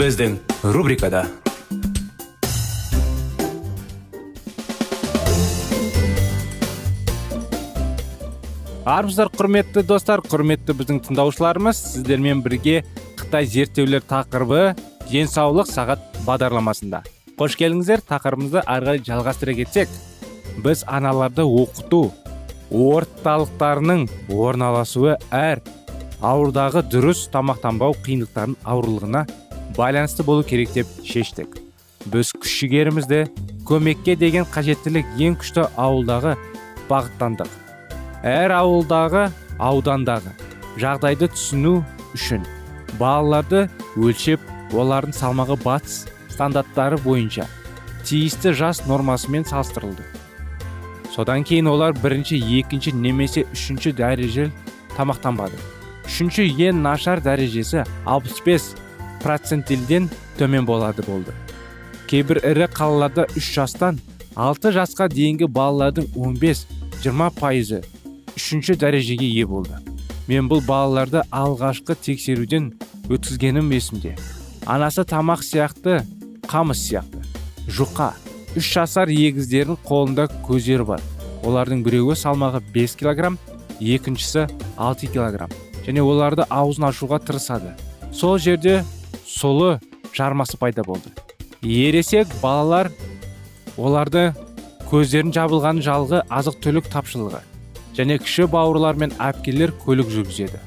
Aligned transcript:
Біздің 0.00 0.38
рубрикада 0.72 1.26
армысыздар 8.88 9.28
құрметті 9.34 9.82
достар 9.84 10.22
құрметті 10.24 10.72
біздің 10.78 11.02
тыңдаушыларымыз 11.04 11.82
сіздермен 11.90 12.40
бірге 12.46 12.78
қытай 13.20 13.44
зерттеулер 13.44 14.06
тақырыбы 14.08 14.70
денсаулық 15.10 15.68
сағат 15.68 16.08
бағдарламасында. 16.24 17.02
Қош 17.36 17.58
келдіңіздер 17.60 18.00
тақырыбымызды 18.08 18.64
ары 18.64 18.86
қарай 18.86 19.04
жалғастыра 19.04 19.58
кетсек. 19.60 19.92
Біз 20.64 20.86
аналарды 20.88 21.44
оқыту 21.44 22.06
орталықтарының 22.72 24.08
орналасуы 24.32 25.18
әр 25.28 25.60
ауырдағы 26.24 26.86
дұрыс 26.88 27.26
тамақтанбау 27.36 28.00
қиындықтардың 28.00 28.58
ауырлығына 28.64 29.26
байланысты 29.76 30.24
болу 30.26 30.44
керек 30.44 30.72
деп 30.74 30.86
шештік. 31.04 31.58
Біз 32.10 32.32
күш 32.32 32.54
жігерімізді 32.62 33.24
көмекке 33.68 34.16
деген 34.16 34.46
қажеттілік 34.50 35.08
ең 35.20 35.36
күшті 35.40 35.66
ауылдағы 35.78 36.36
бағыттандық. 36.88 37.50
Әр 38.26 38.54
ауылдағы 38.56 39.28
аудандағы 39.60 40.32
жағдайды 40.80 41.28
түсіну 41.34 41.80
үшін 42.16 42.46
балаларды 42.98 43.66
өлшеп 43.96 44.40
олардың 44.72 45.14
салмағы 45.16 45.56
батыс 45.64 46.04
стандарттары 46.32 46.98
бойынша 47.04 47.46
тиісті 48.04 48.54
жас 48.56 48.84
нормасымен 48.88 49.44
салыстырылды. 49.44 50.04
Содан 51.14 51.44
кейін 51.44 51.68
олар 51.68 51.92
бірінші 51.92 52.38
екінші 52.58 52.92
немесе 52.96 53.44
үшінші 53.52 53.92
дәреже 53.98 54.50
тамақтанбады. 54.96 55.58
Үшінші 56.06 56.46
ең 56.70 56.80
нашар 56.84 57.20
дәрежесі 57.22 57.84
65 58.06 58.89
процентелден 59.22 60.08
төмен 60.38 60.66
болады 60.66 61.04
болды. 61.06 61.34
Кейбір 62.10 62.40
ірі 62.42 62.66
қалаларда 62.74 63.28
3 63.36 63.52
жастан 63.54 64.00
6 64.34 64.72
жасқа 64.74 65.08
дейінгі 65.12 65.46
балалардың 65.52 66.08
15-20 66.16 67.36
пайызы 67.38 67.82
үшінші 68.36 68.76
дәрежеге 68.80 69.26
ие 69.28 69.46
болды. 69.46 69.76
Мен 70.26 70.48
бұл 70.50 70.62
балаларды 70.66 71.22
алғашқы 71.30 71.96
тексеруден 71.98 72.72
өткізгенім 73.10 73.70
есімде. 73.74 74.16
Анасы 74.66 75.04
тамақ 75.04 75.42
сияқты 75.46 76.00
қамыс 76.50 76.82
сияқты. 76.86 77.24
Жұқа 77.70 78.12
үш 78.58 78.68
жасар 78.74 79.10
егіздердің 79.10 79.78
қолында 79.86 80.28
көздері 80.46 80.86
бар. 80.86 81.02
Олардың 81.46 81.82
біреуі 81.86 82.16
салмағы 82.18 82.60
5 82.74 82.96
килограмм 83.00 83.38
екіншісі 83.80 84.46
6 84.76 85.10
килограмм. 85.12 85.50
Және 85.86 86.02
оларды 86.04 86.46
аузын 86.50 86.90
ашуға 86.90 87.20
тырысады. 87.24 87.74
Сол 88.12 88.38
жерде 88.38 88.82
сұлы 89.40 89.78
жармасы 90.16 90.58
пайда 90.60 90.84
болды. 90.84 91.12
Ересек 91.62 92.28
балалар 92.42 92.90
оларды 93.76 94.30
көздерін 94.90 95.32
жабылған 95.36 95.80
жалғы 95.84 96.22
азық 96.28 96.60
түлік 96.64 96.90
тапшылығы 96.92 97.40
және 97.96 98.18
кіші 98.22 98.48
бауырлар 98.52 98.98
мен 99.00 99.14
әпкелер 99.18 99.72
көлік 99.84 100.10
жүргізеді. 100.12 100.60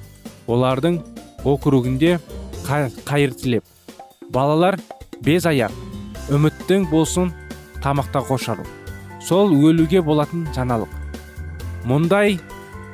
Олардың 0.48 1.00
округінде 1.46 2.18
қайыр 2.66 3.36
тілеп 3.38 3.64
балалар 4.34 4.80
без 5.22 5.46
аяқ 5.48 5.74
үміттің 6.34 6.88
болсын 6.92 7.32
тамақта 7.84 8.24
қошару 8.28 8.66
сол 9.24 9.54
өлуге 9.54 10.02
болатын 10.04 10.48
жаңалық. 10.56 10.92
Мұндай 11.88 12.38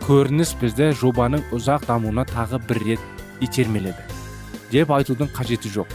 көрініс 0.07 0.55
бізді 0.61 0.91
жобаның 0.97 1.45
ұзақ 1.53 1.85
дамуына 1.89 2.25
тағы 2.29 2.61
бір 2.69 2.85
рет 2.85 3.25
итермеледі. 3.45 4.08
Деп 4.71 4.91
айтудың 4.91 5.31
қажеті 5.35 5.71
жоқ. 5.73 5.91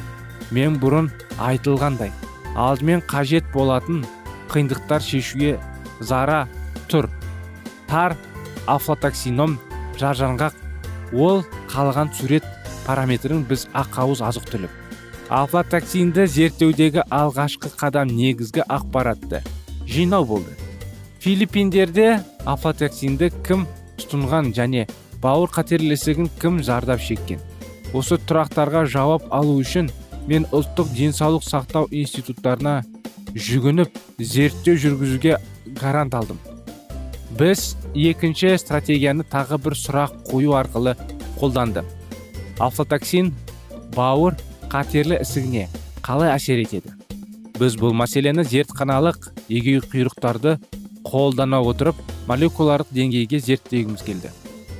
Мен 0.50 0.78
бұрын 0.82 1.10
айтылғандай 1.38 2.12
алдымен 2.54 3.02
қажет 3.10 3.46
болатын 3.52 4.04
қиындықтар 4.52 5.02
шешуге 5.02 5.58
зара 6.00 6.44
тұр. 6.88 7.08
Тар 7.88 8.16
афлатоксином 8.66 9.58
жаржанғақ 9.98 10.54
ол 11.12 11.44
қалған 11.72 12.12
сурет 12.14 12.46
параметрін 12.86 13.44
біз 13.48 13.66
ақауыз 13.74 14.22
азық 14.28 14.50
түлік. 14.50 14.72
Афлатоксинді 15.32 16.26
зерттеудегі 16.28 17.06
алғашқы 17.08 17.72
қадам 17.78 18.12
негізгі 18.12 18.66
ақпаратты 18.68 19.40
жинау 19.88 20.26
болды. 20.28 20.52
Филиппиндерде 21.24 22.20
афлатоксинді 22.44 23.30
кім 23.46 23.64
тұтынған 23.98 24.52
және 24.56 24.86
бауыр 25.22 25.48
қатерлесігін 25.54 26.28
кім 26.40 26.62
зардап 26.62 27.00
шеккен? 27.00 27.40
Осы 27.94 28.18
тұрақтарға 28.18 28.84
жауап 28.90 29.28
алу 29.34 29.54
үшін 29.62 29.88
мен 30.26 30.48
ұлттық 30.50 30.90
денсаулық 30.96 31.44
сақтау 31.46 31.86
институттарына 31.94 32.80
жүгініп 33.34 33.98
зерттеу 34.18 34.78
жүргізуге 34.82 35.36
гарант 35.78 36.14
алдым. 36.18 36.40
Біз 37.38 37.74
екінші 37.94 38.56
стратегияны 38.58 39.26
тағы 39.30 39.60
бір 39.62 39.76
сұрақ 39.78 40.16
қою 40.30 40.56
арқылы 40.58 40.94
қолданды. 41.38 41.84
Афлатоксин 42.58 43.32
бауыр 43.94 44.38
қатерлі 44.70 45.20
ісігіне 45.22 45.68
қалай 46.02 46.34
әсер 46.34 46.62
етеді? 46.62 46.94
Біз 47.58 47.76
бұл 47.78 47.94
мәселені 47.94 48.42
зертханалық 48.46 49.30
егей 49.48 49.78
құйрықтарды 49.82 50.56
қолдана 51.06 51.60
отырып 51.62 52.00
молекулалық 52.26 52.90
деңгейге 52.90 53.38
зерттегіміз 53.38 54.02
келді. 54.02 54.32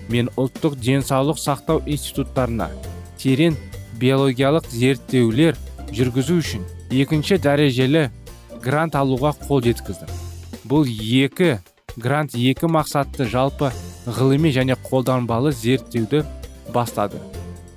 Мен 0.09 0.31
ұлттық 0.39 0.75
денсаулық 0.83 1.39
сақтау 1.41 1.83
институттарына 1.87 2.71
терең 3.25 3.57
биологиялық 4.03 4.69
зерттеулер 4.69 5.57
жүргізу 5.97 6.37
үшін 6.43 6.67
екінші 6.93 7.39
дәрежелі 7.41 8.11
грант 8.65 8.99
алуға 9.01 9.33
қол 9.47 9.65
жеткіздім 9.65 10.11
бұл 10.69 10.89
екі 10.89 11.57
грант 11.97 12.37
екі 12.37 12.69
мақсатты 12.69 13.25
жалпы 13.31 13.71
ғылыми 14.05 14.53
және 14.53 14.77
қолданбалы 14.89 15.53
зерттеуді 15.53 16.25
бастады. 16.75 17.21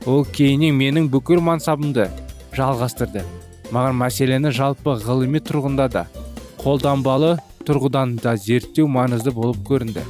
Ол 0.05 0.25
кейіннен 0.25 0.75
менің 0.75 1.09
бүкіл 1.11 1.41
мансабымды 1.43 2.09
жалғастырды. 2.55 3.23
Маған 3.71 3.97
мәселені 4.03 4.51
жалпы 4.55 4.95
ғылыми 5.03 5.43
тұрғында 5.43 5.87
да 5.91 6.05
қолданбалы 6.61 7.35
тұрғыдан 7.67 8.15
да 8.23 8.35
зерттеу 8.35 8.87
маңызды 8.87 9.31
болып 9.35 9.59
көрінді. 9.67 10.03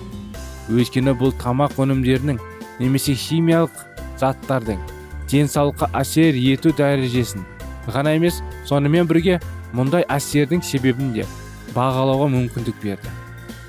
Өйткені 0.70 1.18
бұл 1.18 1.34
тамақ 1.42 1.80
өнімдерінің 1.82 2.40
немесе 2.80 3.18
химиялық 3.18 3.74
заттардың 4.22 4.97
денсаулыққа 5.32 5.92
әсер 6.02 6.38
ету 6.40 6.72
дәрежесін. 6.76 7.46
Ғана 7.88 8.16
емес 8.18 8.42
сонымен 8.68 9.08
бірге 9.08 9.40
мұндай 9.76 10.06
әсердің 10.12 10.64
себебін 10.64 11.14
де 11.16 11.26
бағалауға 11.76 12.28
мүмкіндік 12.34 12.84
берді. 12.84 13.12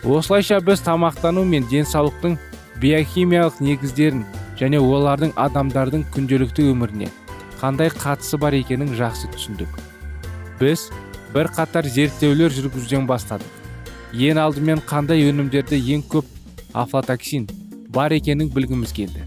Осылайша 0.05 0.61
біз 0.65 0.83
тамақтану 0.87 1.45
мен 1.45 1.67
денсаулықтың 1.71 2.39
биохимиялық 2.83 3.61
негіздерін 3.61 4.25
және 4.59 4.79
олардың 4.79 5.35
адамдардың 5.37 6.05
күнделікті 6.15 6.69
өміріне 6.73 7.11
қандай 7.61 7.91
қатысы 7.91 8.39
бар 8.39 8.55
екенін 8.55 8.95
жақсы 8.99 9.31
түсіндік. 9.35 9.71
Біз 10.61 10.89
бір 11.35 11.51
қатар 11.55 11.87
зерттеулер 11.87 12.55
жүргізуден 12.55 13.07
бастадық. 13.11 13.51
Ең 14.15 14.39
алдымен 14.45 14.83
қандай 14.89 15.27
өнімдерде 15.29 15.79
ең 15.79 16.07
көп 16.09 16.31
афлатоксин 16.75 17.49
бар 17.91 18.15
екенін 18.15 18.49
білгіміз 18.55 18.95
келді. 18.95 19.27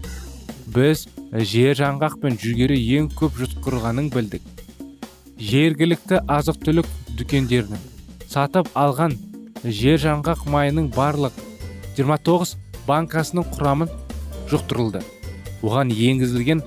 Біз 0.74 1.06
жер 1.52 1.76
жаңғақ 1.78 2.18
пен 2.22 2.36
жүгері 2.40 2.78
ең 2.98 3.08
көп 3.18 3.38
жұтқырғанын 3.40 4.10
білдік. 4.14 4.42
Жергілікті 5.42 6.22
азық 6.30 6.60
түлік 6.64 6.88
дүкендерінің 7.18 7.88
сатып 8.32 8.68
алған 8.78 9.16
жер 9.64 9.98
жаңғақ 10.02 10.46
майының 10.52 10.88
барлық 10.94 11.34
29 11.98 12.54
банкасының 12.86 13.48
құрамын 13.56 13.90
жұқтырылды. 14.50 15.02
Оған 15.62 15.92
енгізілген 15.92 16.62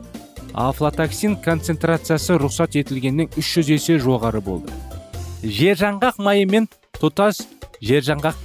афлатоксин 0.54 1.36
концентрациясы 1.44 2.38
рұқсат 2.40 2.78
етілгеннен 2.80 3.32
300 3.36 3.74
есе 3.76 3.98
жоғары 4.00 4.42
болды. 4.44 4.72
Жер 5.44 5.80
жаңғақ 5.82 6.22
майы 6.24 6.46
мен 6.50 6.70
тұтас 7.00 7.42
жер 7.82 8.06
жаңғақ 8.08 8.38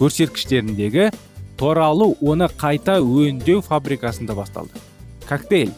көрсеткіштеріндегі 0.00 1.08
торалу 1.56 2.12
оны 2.20 2.50
қайта 2.60 2.98
өңдеу 3.00 3.62
фабрикасында 3.64 4.36
басталды. 4.36 4.85
Коктейль. 5.28 5.72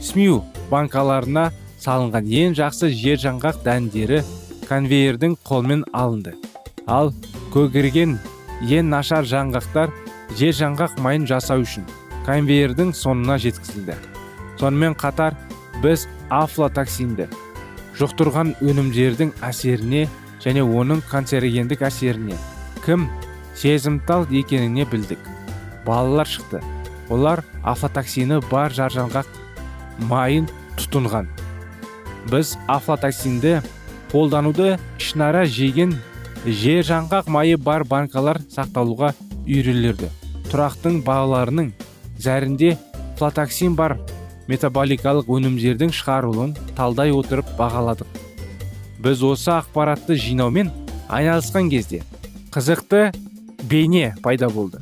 Смю 0.00 0.42
банкаларына 0.70 1.48
салынған 1.82 2.28
ең 2.40 2.56
жақсы 2.58 2.90
жер 2.94 3.18
жаңғақ 3.22 3.62
дәндері 3.64 4.22
конвейердің 4.68 5.36
қолмен 5.46 5.84
алынды. 5.92 6.34
Ал 6.86 7.12
көгерген 7.54 8.18
ең 8.62 8.90
нашар 8.92 9.26
жаңғақтар 9.28 9.92
жер 10.38 10.54
жаңғақ 10.60 10.98
майын 11.02 11.26
жасау 11.26 11.64
үшін 11.64 11.86
конвейердің 12.26 12.92
соңына 12.96 13.38
жеткізілді. 13.42 13.96
Сонымен 14.60 14.96
қатар 14.98 15.36
біз 15.82 16.06
афлатоксинді 16.34 17.28
жұқтырған 17.98 18.54
өнімдердің 18.62 19.32
әсеріне 19.42 20.06
және 20.44 20.62
оның 20.62 21.02
канцерогендік 21.10 21.82
әсеріне 21.88 22.36
кім 22.84 23.08
сезімтал 23.58 24.26
екеніне 24.30 24.86
білдік. 24.90 25.18
Балалар 25.86 26.28
шықты. 26.28 26.60
Олар 27.10 27.42
афлатоксині 27.62 28.40
бар 28.50 28.74
жаржаңғақ 28.76 29.28
майын 30.10 30.48
тұтынған. 30.78 31.28
Біз 32.28 32.56
афлатоксинді 32.68 33.58
қолдануды 34.12 34.76
ішінара 34.98 35.44
жеген 35.46 35.96
жер 36.44 36.84
жаңғақ 36.86 37.28
майы 37.32 37.56
бар 37.56 37.84
банкалар 37.88 38.40
сақталуға 38.52 39.14
үйрелерді 39.46 40.10
тұрақтың 40.48 41.02
бағаларының 41.06 41.72
зәрінде 42.20 42.76
флатоксин 43.18 43.74
бар 43.76 43.98
метаболикалық 44.48 45.28
өнімдердің 45.28 45.92
шығарылуын 45.92 46.54
талдай 46.76 47.12
отырып 47.12 47.48
бағаладық. 47.58 48.08
Біз 48.98 49.22
осы 49.22 49.52
ақпаратты 49.58 50.16
жинаумен 50.18 50.70
айналысқан 51.08 51.68
кезде 51.70 52.02
қызықты 52.54 53.12
бейне 53.68 54.14
пайда 54.22 54.48
болды. 54.48 54.80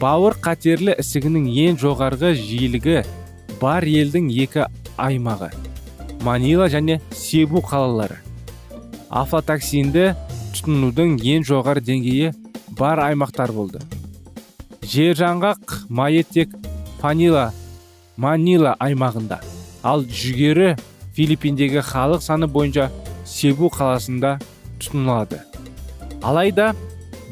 Бауыр 0.00 0.38
қатерлі 0.42 0.96
ісігінің 1.02 1.50
ең 1.68 1.78
жоғарғы 1.82 2.34
жиілігі 2.40 3.02
бар 3.60 3.86
елдің 3.86 4.32
екі 4.46 4.66
аймағы 4.98 5.52
манила 6.24 6.66
және 6.72 7.00
себу 7.12 7.60
қалалары. 7.60 8.16
Афлатоксинді 9.12 10.14
тұтынудың 10.54 11.18
ең 11.20 11.44
жоғары 11.46 11.84
деңгейі 11.84 12.32
бар 12.78 13.02
аймақтар 13.04 13.52
болды. 13.52 13.82
Жер 14.82 15.14
жаңғақ 15.20 15.84
майы 15.88 16.24
тек 16.24 16.56
фанила 17.02 17.50
манила 18.16 18.74
аймағында. 18.80 19.40
Ал 19.84 20.04
жүгері 20.08 20.74
филиппиндегі 21.14 21.84
халық 21.84 22.24
саны 22.24 22.48
бойынша 22.48 22.90
себу 23.28 23.68
қаласында 23.68 24.38
тұтынылады. 24.80 25.42
Алайда 26.22 26.72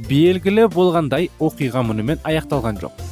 белгілі 0.08 0.66
болғандай 0.72 1.28
оқиға 1.42 1.82
мұнымен 1.86 2.22
аяқталған 2.26 2.80
жоқ. 2.82 3.02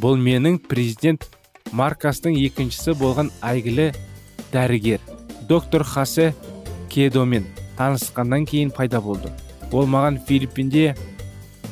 Бұл 0.00 0.18
менің 0.20 0.58
президент 0.68 1.28
маркастың 1.72 2.36
екіншісі 2.38 2.94
болған 3.00 3.30
әйгілі 3.42 3.92
дәрігер 4.52 5.00
доктор 5.48 5.84
хасе 5.84 6.32
кедомен 6.90 7.46
танысқаннан 7.78 8.46
кейін 8.46 8.70
пайда 8.74 9.00
болды. 9.00 9.30
Ол 9.72 9.86
маған 9.90 10.20
филиппинде 10.26 10.94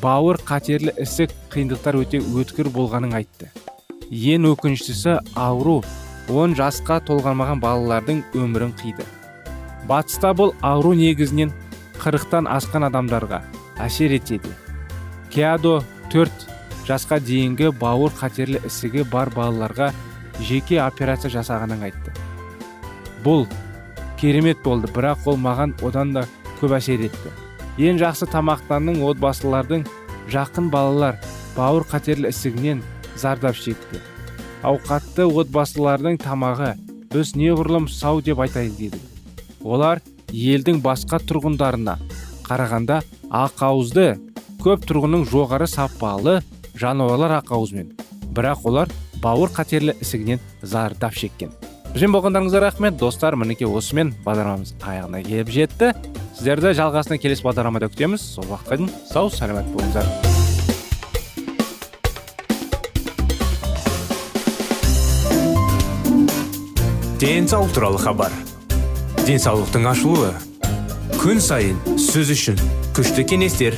бауыр 0.01 0.39
қатерлі 0.43 0.95
ісік 0.99 1.31
қиындықтар 1.53 1.99
өте 2.01 2.19
өткір 2.19 2.69
болғанын 2.73 3.15
айтты. 3.19 3.51
Ең 4.11 4.49
өкініштісі 4.51 5.19
ауру 5.35 5.81
10 6.27 6.57
жасқа 6.59 6.99
толғанмаған 7.07 7.61
балалардың 7.63 8.23
өмірін 8.35 8.75
қиды. 8.79 9.05
Батыста 9.87 10.33
бұл 10.35 10.53
ауру 10.61 10.93
негізінен 10.97 11.53
қырықтан 12.03 12.49
асқан 12.51 12.87
адамдарға 12.89 13.43
әсер 13.79 14.15
етеді. 14.15 14.62
Кеадо 15.33 15.81
4 16.13 16.29
жасқа 16.87 17.19
дейінгі 17.23 17.71
бауыр 17.81 18.13
қатерлі 18.17 18.61
ісігі 18.67 19.05
бар 19.11 19.31
балаларға 19.33 19.91
жеке 20.39 20.79
операция 20.83 21.31
жасағанын 21.33 21.87
айтты. 21.87 22.13
Бұл 23.25 23.47
керемет 24.21 24.61
болды 24.63 24.91
бірақ 24.93 25.27
ол 25.31 25.39
маған 25.41 25.73
одан 25.81 26.13
да 26.13 26.25
көп 26.61 26.75
әсер 26.77 27.01
етті. 27.07 27.31
Ең 27.81 27.97
жақсы 28.01 28.29
тамақтаның 28.29 29.01
отбасылардың 29.09 29.87
жақын 30.33 30.69
балалар 30.73 31.17
бауыр 31.57 31.87
қатерлі 31.89 32.29
ісігінен 32.29 32.83
зардап 33.17 33.57
шекті. 33.57 34.01
Ауқатты 34.63 35.25
отбасылардың 35.25 36.19
тамағы 36.21 36.75
біз 37.13 37.33
неғұрлым 37.37 37.89
сау 37.91 38.21
деп 38.25 38.39
айтайық 38.45 38.77
дедік 38.77 39.09
олар 39.63 40.01
елдің 40.33 40.79
басқа 40.83 41.19
тұрғындарына 41.23 41.97
қарағанда 42.47 42.99
ақауызды 43.29 44.07
көп 44.63 44.85
тұрғынның 44.87 45.25
жоғары 45.27 45.67
сапалы 45.67 46.37
жануарлар 46.79 47.41
ақауызымен 47.41 47.89
бірақ 48.33 48.63
олар 48.69 48.91
бауыр 49.23 49.51
қатерлі 49.51 49.95
ісігінен 50.01 50.39
зардап 50.61 51.17
шеккен. 51.19 51.51
Бізбен 51.93 52.13
болғандарыңызға 52.15 52.61
рахмет 52.63 52.95
достар. 52.97 53.35
Мінекей 53.35 53.67
осымен 53.67 54.13
бағдарламамыз 54.25 54.73
аяғына 54.81 55.19
келіп 55.27 55.51
жетті. 55.53 55.91
Сіздерді 56.33 56.71
жалғасына 56.79 57.19
келесі 57.21 57.45
бағдарламада 57.45 57.91
күтеміз. 57.91 58.23
Сол 58.23 58.47
уақытқа 58.49 58.79
дейін 58.79 58.89
сау 59.11 59.29
саламат 59.29 59.67
болыңыздар. 59.75 60.07
Денсаулық 67.21 67.75
туралы 67.75 68.01
хабар. 68.01 68.33
Денсаулықтың 69.27 69.85
ашылуы. 69.91 70.33
Күн 71.21 71.39
сайын 71.39 71.77
сөз 72.01 72.33
үшін 72.33 72.59
күшті 72.97 73.23
кеңестер. 73.29 73.77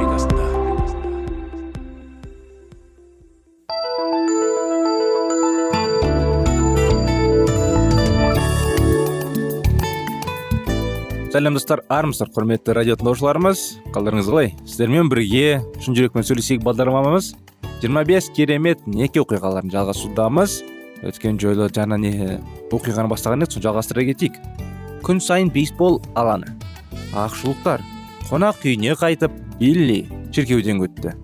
Сәлем 11.41 11.55
достар. 11.57 11.81
Армысыздар 11.89 12.29
құрметті 12.35 12.73
радио 12.77 12.95
тыңдаушыларымыз. 12.99 13.61
Қалдарыңыз 13.95 14.27
қалай? 14.29 14.51
Сіздермен 14.61 15.07
бірге 15.09 15.63
шын 15.81 15.95
жүрекпен 15.97 16.25
сөйлесейік 16.27 16.61
бағдарламамыз. 16.61 17.31
25 17.81 18.27
керемет 18.35 18.83
неке 18.85 19.23
оқиғаларын 19.23 19.71
жалғасудамыз. 19.73 20.59
Өткен 21.01 21.39
жолы 21.41 21.71
жаңа 21.73 21.97
не 21.97 22.37
оқиғаны 22.69 23.09
бастаған 23.09 23.41
едік 23.41 23.55
соны 23.55 23.65
жалғастыра 23.65 24.05
кетейік. 24.11 24.37
Күн 25.01 25.17
сайын 25.17 25.49
бейсбол 25.49 25.97
алаңы 26.13 26.53
ақшылықтар 27.17 27.81
қонақ 28.29 28.61
үйіне 28.67 28.93
қайтып 29.01 29.33
билли 29.57 30.03
шіркеуден 30.29 30.85
өтті. 30.85 31.15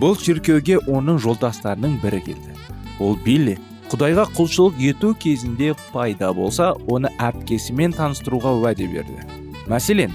Бұл 0.00 0.16
шіркеуге 0.16 0.80
оның 0.88 1.20
жолдастарының 1.20 2.00
бірі 2.00 2.22
келді. 2.30 2.56
Ол 3.04 3.18
билли 3.20 3.58
құдайға 3.90 4.24
құлшылық 4.34 4.80
ету 4.82 5.12
кезінде 5.14 5.74
пайда 5.92 6.32
болса 6.34 6.72
оны 6.90 7.12
әпкесімен 7.22 7.94
таныстыруға 7.94 8.56
уәде 8.58 8.88
берді. 8.90 9.22
Мәселен 9.70 10.14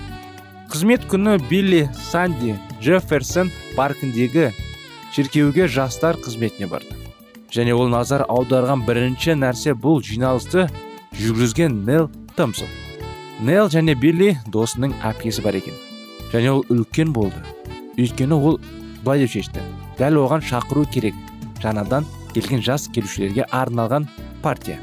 қызмет 0.72 1.06
күні 1.12 1.38
билли 1.48 1.86
санди 2.10 2.58
джефферсон 2.82 3.51
паркіндегі 3.78 4.50
шіркеуге 5.16 5.68
жастар 5.68 6.20
қызметіне 6.20 6.68
барды. 6.72 6.96
Және 7.51 7.74
ол 7.75 7.90
назар 7.92 8.24
аударған 8.28 8.86
бірінші 8.88 9.36
нәрсе 9.40 9.74
бұл 9.75 10.00
жиналысты 10.04 10.68
жүргізген 11.20 11.82
нел 11.88 12.08
томпсон. 12.36 12.68
Нел 13.44 13.68
және 13.72 13.96
билли 13.96 14.38
досының 14.51 14.96
әпкесі 15.04 15.44
бар 15.44 15.60
екен. 15.60 15.75
Және 16.32 16.51
ол 16.54 16.66
үлкен 16.72 17.12
болды. 17.12 17.40
Өйткені 18.00 18.36
ол 18.36 18.60
былай 19.04 19.25
деп 19.25 19.36
шешті. 19.36 19.63
Дәл 20.00 20.20
оған 20.24 20.44
шақыру 20.48 20.86
керек. 20.92 21.16
Жаңадан 21.60 22.08
келген 22.36 22.62
жас 22.64 22.88
келушілерге 22.94 23.46
арналған 23.52 24.08
партия. 24.44 24.80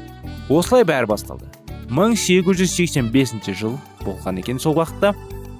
Осылай 0.49 0.85
бәрі 0.87 1.09
басталды. 1.09 1.49
1885 1.89 3.49
жыл 3.57 3.77
болған 4.05 4.39
екен 4.41 4.59
сол 4.59 4.77
уақытта. 4.77 5.15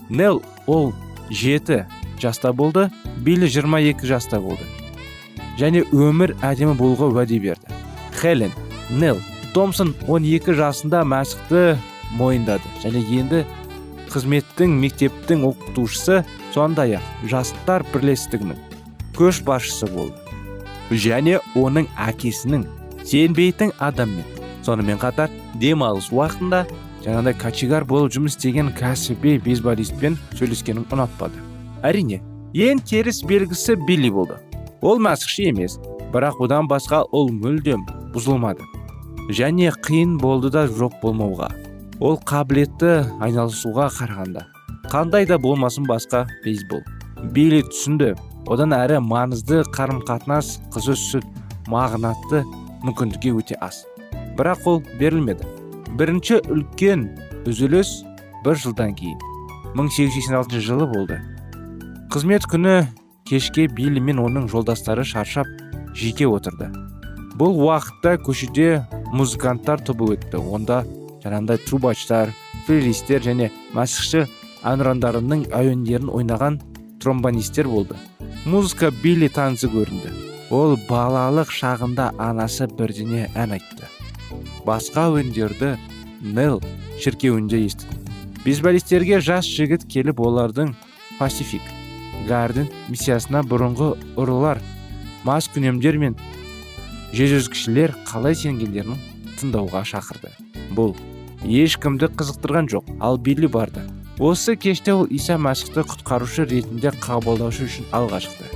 Нел 0.10 0.42
ол 0.68 0.94
жеті 1.30 1.86
жаста 2.22 2.54
болды 2.54 2.90
билли 3.18 3.50
22 3.50 4.06
жаста 4.08 4.40
болды. 4.42 4.66
Және 5.60 5.84
өмір 5.92 6.36
әдемі 6.46 6.78
болуға 6.80 7.10
уәде 7.12 7.40
берді. 7.40 7.74
Хелен 8.22 8.54
нел 8.90 9.20
томсон 9.54 9.94
12 10.08 10.54
жасында 10.56 11.04
мәсіхті 11.04 11.78
мойындады. 12.18 12.66
Және 12.84 13.04
енді 13.20 13.44
қызметтің 14.10 14.74
мектептің 14.82 15.46
оқытушысы 15.50 16.24
сондай 16.54 16.98
ақ 16.98 17.28
жастар 17.30 17.86
бірлестігінің 17.94 18.58
көшбасшысы 19.18 19.92
болды. 19.94 20.29
Және 20.92 21.40
оның 21.56 21.88
әкесінің 21.98 22.66
сенбейтін 23.06 23.74
адаммен. 23.80 24.26
Сонымен 24.66 25.00
қатар 25.02 25.32
демалыс 25.62 26.10
уақытында 26.14 26.66
жаңағыдай 27.04 27.38
кочегар 27.40 27.86
болып 27.88 28.14
жұмыс 28.16 28.36
істеген 28.36 28.74
кәсіби 28.78 29.38
бейсболистпен 29.46 30.18
сөйлескенін 30.36 30.88
ұнатпады. 30.92 31.40
Әрине 31.86 32.20
ең 32.54 32.84
теріс 32.84 33.22
белгісі 33.24 33.78
билли 33.88 34.12
болды. 34.12 34.40
Ол 34.82 35.00
мәсіхші 35.00 35.50
емес 35.54 35.78
бірақ 36.14 36.42
одан 36.44 36.68
басқа 36.68 37.04
ол 37.12 37.32
мүлдем 37.32 37.86
бұзылмады. 38.14 38.66
Және 39.30 39.72
қиын 39.86 40.18
болды 40.20 40.50
да 40.50 40.66
жоқ 40.68 41.00
болмауға. 41.04 41.52
Ол 42.00 42.18
қабілетті 42.26 43.04
айналысуға 43.22 43.90
қарағанда 43.94 44.48
қандай 44.90 45.28
да 45.28 45.38
болмасын 45.38 45.86
басқа 45.88 46.26
бейсбол. 46.44 46.82
Билли 47.36 47.62
түсінді 47.68 48.16
одан 48.50 48.74
әрі 48.74 48.98
маңызды 49.06 49.62
қарым 49.76 50.02
қатынас 50.08 50.58
сүт 50.74 51.26
мағынатты 51.70 52.44
мүмкіндікке 52.84 53.34
өте 53.38 53.58
аз. 53.62 53.86
Бірақ 54.38 54.66
ол 54.66 54.84
берілмеді. 55.00 55.46
Бірінші 55.98 56.42
үлкен 56.50 57.10
үзіліс 57.46 58.04
бір 58.46 58.58
жылдан 58.58 58.96
кейін. 58.96 59.20
1886 59.76 60.66
жылы 60.66 60.88
болды. 60.90 61.20
Қызмет 62.10 62.48
күні 62.50 62.88
кешке 63.30 63.68
билли 63.68 64.00
мен 64.02 64.20
оның 64.24 64.50
жолдастары 64.50 65.04
шаршап 65.06 65.48
жеке 65.94 66.26
отырды. 66.26 66.72
Бұл 67.38 67.54
уақытта 67.62 68.18
көшеде 68.18 68.86
музыканттар 69.14 69.84
тобы 69.86 70.16
өтті. 70.16 70.42
Онда 70.42 70.82
жаңағындай 71.22 71.62
трубачтар 71.68 72.34
флеристер 72.66 73.22
және 73.22 73.52
мәсіхші 73.78 74.26
әнұрандарының 74.66 75.50
әуендерін 75.54 76.10
ойнаған 76.10 76.60
тромбонистер 77.00 77.70
болды. 77.70 77.96
Музыка 78.46 78.92
билли 78.92 79.28
танысы 79.28 79.68
көрінді. 79.72 80.12
Ол 80.50 80.78
балалық 80.90 81.52
шағында 81.54 82.10
анасы 82.22 82.68
бірдеңе 82.72 83.28
ән 83.36 83.58
айтты. 83.58 83.90
Басқа 84.66 85.10
әуендерді 85.10 85.76
нел 86.22 86.62
шіркеуінде 87.02 87.60
естіді. 87.66 88.00
Бейсболистерге 88.46 89.20
жас 89.20 89.46
жігіт 89.46 89.86
келіп 89.92 90.22
олардың 90.24 90.74
пасифик 91.20 91.66
гарден 92.30 92.70
миссиясына 92.88 93.44
бұрынғы 93.44 93.92
ұрылар 94.16 94.64
мас 95.28 95.50
күнемдер 95.52 96.00
мен 96.00 96.18
жезөзгішілер 97.14 97.96
қалай 98.08 98.38
сенгендерін 98.40 98.98
тыңдауға 99.40 99.84
шақырды. 99.92 100.32
Бұл 100.76 100.96
ешкімді 101.44 102.12
қызықтырған 102.16 102.72
жоқ 102.72 102.94
ал 103.04 103.20
билли 103.20 103.52
барды 103.52 103.84
осы 104.20 104.56
кеште 104.56 104.94
ол 104.94 105.06
иса 105.08 105.40
мәсіхті 105.40 105.86
құтқарушы 105.88 106.44
ретінде 106.50 106.92
қабылдаушы 107.00 107.70
үшін 107.70 107.88
алға 107.96 108.20
шықты 108.26 108.50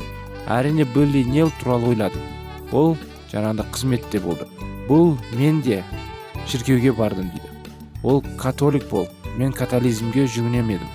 әрине 0.48 0.84
билли 0.84 1.24
нел 1.24 1.52
туралы 1.62 1.94
ойлады. 1.94 2.20
Ол 2.72 2.98
жаңағыдай 3.32 3.70
қызметте 3.72 4.20
болды. 4.20 4.48
Бұл 4.90 5.16
мен 5.38 5.62
де 5.62 5.84
шіркеуге 6.48 6.92
бардым 6.92 7.30
дейді. 7.32 7.48
Ол 8.04 8.24
католик 8.38 8.90
бол 8.90 9.08
мен 9.38 9.54
католизмге 9.54 10.26
жүгінемедім 10.28 10.90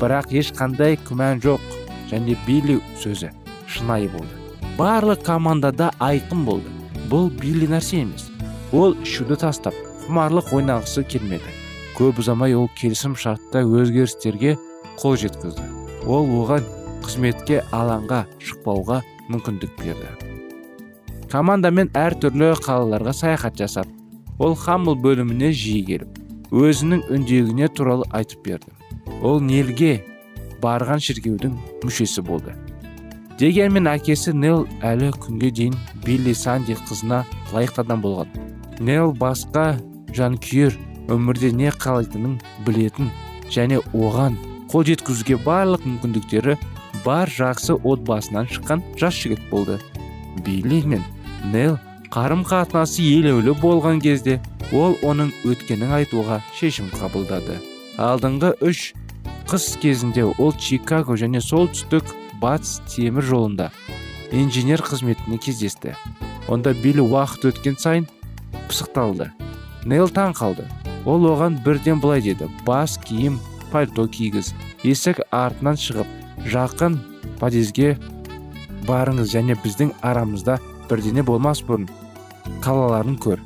бірақ 0.00 0.32
ешқандай 0.34 0.98
күмән 1.06 1.42
жоқ 1.44 1.62
және 2.10 2.36
билли 2.46 2.80
сөзі 3.02 3.30
шынайы 3.68 4.08
болды. 4.08 4.34
Барлық 4.78 5.22
командада 5.26 5.92
айқын 5.98 6.44
болды. 6.44 6.70
Бұл 7.10 7.30
билли 7.30 7.70
нәрсе 7.70 8.02
емес. 8.02 8.28
Ол 8.72 8.96
ішуді 9.02 9.38
тастап 9.38 9.74
құмарлық 10.06 10.52
ойнағысы 10.54 11.06
келмеді. 11.06 11.57
Көп 11.98 12.20
ұзамай 12.22 12.54
ол 12.54 12.68
келісім 12.78 13.16
шартта 13.18 13.64
өзгерістерге 13.66 14.54
қол 15.00 15.16
жеткізді. 15.18 15.64
Ол 16.06 16.28
оған 16.40 16.66
қызметке 17.02 17.64
алаңға 17.74 18.22
шықпауға 18.38 19.00
мүмкіндік 19.32 19.74
берді. 19.80 20.12
Командамен 21.32 21.90
әртүрлі 21.98 22.54
қалаларға 22.62 23.12
саяхат 23.12 23.58
жасап 23.58 23.90
ол 24.38 24.54
хамыл 24.54 24.94
бөліміне 25.02 25.50
жиі 25.50 25.82
келіп 25.90 26.54
өзінің 26.54 27.02
үндегіне 27.12 27.68
туралы 27.74 28.06
айтып 28.14 28.46
берді. 28.46 28.72
Ол 29.20 29.42
нелге 29.42 29.98
барған 30.62 31.02
шіркеудің 31.02 31.58
мүшесі 31.82 32.22
болды. 32.22 32.54
Дегенмен 33.38 33.90
әкесі 33.90 34.32
нел 34.34 34.64
әлі 34.86 35.10
күнге 35.18 35.50
дейін 35.54 35.76
билли 36.06 36.34
санди 36.34 36.78
қызына 36.88 37.24
лайықты 37.52 37.82
адам 37.84 38.02
болған. 38.02 38.30
Нел 38.80 39.12
басқа 39.12 39.76
жанкүйер 40.14 40.78
өмірде 41.12 41.50
не 41.52 41.70
қалайтынын 41.72 42.38
білетін 42.66 43.10
және 43.52 43.80
оған 43.92 44.36
қол 44.68 44.84
жеткізуге 44.88 45.38
барлық 45.44 45.86
мүмкіндіктері 45.88 46.58
бар 47.04 47.30
жақсы 47.32 47.76
отбасынан 47.76 48.48
шыққан 48.52 48.84
жас 49.00 49.16
жігіт 49.16 49.42
болды. 49.50 49.78
Билли 50.44 50.82
мен 50.84 51.04
нел 51.52 51.78
қарым 52.12 52.44
қатынасы 52.46 53.02
елеулі 53.04 53.56
болған 53.62 54.02
кезде 54.04 54.38
ол 54.72 54.96
оның 55.02 55.32
өткенін 55.48 55.94
айтуға 55.98 56.42
шешім 56.58 56.90
қабылдады. 56.92 57.58
Алдыңғы 57.96 58.54
үш 58.64 58.92
қыс 59.48 59.78
кезінде 59.80 60.26
ол 60.28 60.52
чикаго 60.52 61.16
және 61.16 61.40
солтүстік 61.40 62.12
батыс 62.42 62.78
темір 62.92 63.24
жолында 63.24 63.70
инженер 64.32 64.82
қызметіне 64.84 65.38
кездесті. 65.40 65.96
Онда 66.48 66.72
билли 66.72 67.00
уақыт 67.00 67.48
өткен 67.50 67.76
сайын 67.80 68.08
пысықталды. 68.68 69.32
Нейл 69.88 70.12
таң 70.12 70.36
қалды. 70.36 70.68
Ол 71.08 71.24
оған 71.32 71.58
бірден 71.64 72.02
былай 72.04 72.20
деді. 72.22 72.50
Бас 72.66 72.98
киім 73.00 73.40
пальто 73.72 74.06
кигіз. 74.06 74.52
Есік 74.84 75.22
артынан 75.32 75.78
шығып 75.80 76.08
жақын 76.52 76.98
подъезге 77.40 77.96
барыңыз 78.88 79.32
және 79.32 79.56
біздің 79.64 79.94
арамызда 80.04 80.58
бірдене 80.90 81.24
болмас 81.24 81.62
бұрын 81.64 81.88
қалаларын 82.64 83.16
көр 83.20 83.40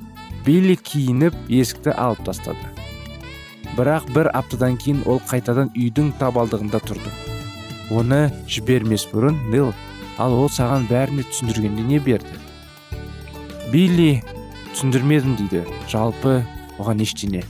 билли 0.46 0.76
киініп 0.76 1.34
есікті 1.48 1.94
алып 1.94 2.24
тастады. 2.26 2.70
Бірақ 3.76 4.08
бір 4.12 4.28
аптадан 4.36 4.76
кейін 4.76 5.04
ол 5.08 5.22
қайтадан 5.30 5.70
үйдің 5.72 6.12
табалдығында 6.20 6.80
тұрды. 6.84 7.12
Оны 7.94 8.26
жібермес 8.50 9.06
бұрын 9.12 9.38
нил 9.52 9.72
ал 10.20 10.34
ол 10.36 10.50
саған 10.52 10.88
бәріне 10.90 11.24
түсіндіргенде 11.30 11.86
не 11.88 12.00
берді? 12.02 12.36
Билли 13.72 14.22
түсіндірмедім 14.74 15.38
дейді. 15.40 15.64
Жалпы 15.88 16.42
оған 16.82 17.00
ештеңе 17.06 17.44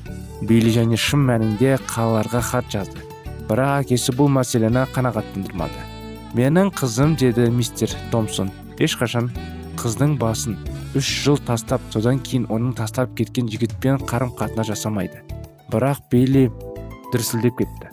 билли 0.46 0.72
және 0.74 0.98
шын 0.98 1.24
мәнінде 1.28 1.76
қалаларға 1.90 2.42
хат 2.52 2.68
жазды. 2.72 3.02
Бірақ 3.48 3.82
әкесі 3.82 4.14
бұл 4.16 4.30
мәселені 4.32 4.84
қанағаттандырмады. 4.94 5.88
Менің 6.36 6.70
қызым 6.76 7.16
деді 7.20 7.50
мистер 7.52 7.92
томпсон. 8.12 8.50
Ешқашан 8.80 9.30
қыздың 9.80 10.16
басын 10.20 10.56
үш 10.96 11.08
жыл 11.24 11.38
тастап 11.46 11.82
содан 11.92 12.20
кейін 12.24 12.46
оның 12.52 12.74
тастап 12.78 13.14
кеткен 13.18 13.48
жігітпен 13.52 14.02
қарым 14.08 14.32
қатынас 14.38 14.70
жасамайды. 14.72 15.22
Бірақ 15.72 16.04
билли 16.12 16.50
дүрсілдеп 17.12 17.58
кетті. 17.60 17.90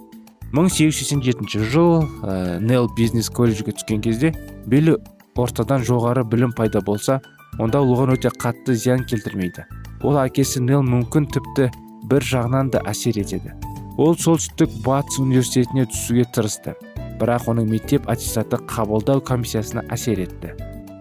1887 0.53 1.65
жыл 1.69 2.03
ә, 2.23 2.59
нел 2.59 2.89
бизнес 2.97 3.29
колледжге 3.29 3.75
түскен 3.77 4.01
кезде 4.01 4.33
билли 4.65 4.97
ортадан 5.37 5.83
жоғары 5.85 6.23
білім 6.25 6.55
пайда 6.57 6.81
болса 6.81 7.19
онда 7.59 7.83
оған 7.83 8.15
өте 8.15 8.31
қатты 8.33 8.73
зиян 8.73 9.05
келтірмейді. 9.05 9.67
Ол 10.03 10.19
әкесі 10.21 10.61
нел 10.63 10.83
мүмкін 10.85 11.27
тіпті 11.33 11.69
бір 12.09 12.25
жағынан 12.25 12.71
да 12.73 12.83
әсер 12.89 13.19
етеді. 13.19 13.55
Ол 13.99 14.15
солтүстік 14.15 14.71
батыс 14.85 15.19
университетіне 15.19 15.85
түсуге 15.91 16.23
тырысты 16.35 16.75
бірақ 17.19 17.49
оның 17.51 17.67
мектеп 17.67 18.07
аттестаты 18.09 18.61
қабылдау 18.69 19.19
комиссиясына 19.27 19.83
әсер 19.91 20.21
етті. 20.23 20.53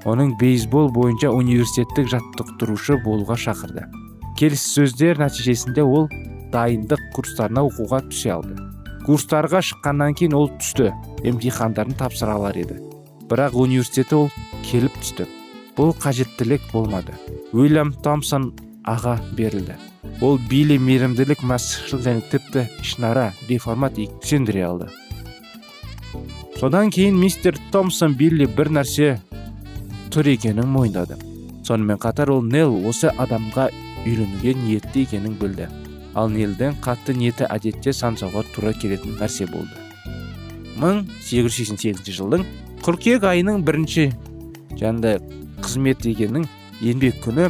Оның 0.08 0.34
бейсбол 0.40 0.90
бойынша 0.94 1.30
университеттік 1.34 2.10
жаттықтырушы 2.10 2.98
болуға 3.04 3.36
шақырды. 3.38 3.86
Келіссөздер 4.38 5.18
нәтижесінде 5.22 5.84
ол 5.84 6.08
дайындық 6.52 7.02
курстарына 7.14 7.64
оқуға 7.68 8.02
түсе 8.10 8.34
алды. 8.34 8.58
Курстарға 9.06 9.62
шыққаннан 9.64 10.14
кейін 10.18 10.36
ол 10.38 10.50
түсті 10.58 10.92
емтихандарын 11.26 11.96
тапсыра 11.98 12.34
алар 12.38 12.58
еді. 12.58 12.78
Бірақ 13.30 13.58
университетте 13.58 14.16
ол 14.16 14.30
келіп 14.66 14.94
түсті. 15.02 15.28
Бұл 15.76 15.94
қажеттілік 16.02 16.70
болмады. 16.72 17.14
Уильям 17.52 17.92
томсон 18.02 18.52
аға 18.84 19.18
берілді. 19.36 19.74
Ол 20.20 20.38
билли 20.50 20.78
мейірімділік 20.78 21.42
мәсіхшіл 21.46 22.02
және 22.02 22.22
тіпті 22.30 22.66
ішінара 22.82 23.32
реформат 23.48 23.98
сендіре 24.22 24.64
алды. 24.66 24.88
Содан 26.58 26.90
кейін 26.90 27.18
мистер 27.18 27.58
томсон 27.70 28.14
билли 28.18 28.46
бір 28.46 28.72
нәрсе 28.78 29.18
тұр 30.10 30.32
екенін 30.32 30.66
мойындады. 30.72 31.18
Сонымен 31.62 32.00
қатар 32.02 32.32
ол 32.34 32.42
нел 32.42 32.72
осы 32.88 33.12
адамға 33.14 33.68
үйленуге 34.06 34.54
ниетті 34.58 35.04
екенін 35.06 35.36
білді. 35.38 35.68
Ал 36.18 36.32
нелдің 36.32 36.80
қатты 36.82 37.14
ниеті 37.14 37.46
әдетте 37.46 37.92
сансауға 37.94 38.42
тура 38.54 38.72
келетін 38.72 39.18
нәрсе 39.20 39.46
болды. 39.46 39.70
1888 40.80 42.18
жылдың 42.18 42.44
қыркүйек 42.82 43.26
айының 43.26 43.62
бірінші 43.66 44.08
жанында 44.78 45.18
қызмет 45.62 46.02
дегеннің 46.02 46.46
еңбек 46.82 47.18
күні 47.24 47.48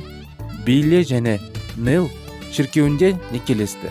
билли 0.69 1.01
және 1.01 1.39
нел 1.81 2.11
шіркеуінде 2.53 3.15
некелесті. 3.33 3.89